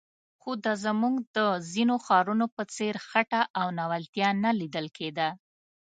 خو 0.41 0.51
د 0.65 0.67
زموږ 0.83 1.15
د 1.37 1.39
ځینو 1.73 1.95
ښارونو 2.05 2.45
په 2.55 2.63
څېر 2.75 2.95
خټه 3.07 3.41
او 3.59 3.67
ناولتیا 3.77 4.29
نه 4.43 4.51
لیدل 4.59 4.85
کېده. 4.97 5.29